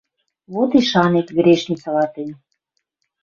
[0.53, 2.35] Вот и шанет грешницыла тӹнь.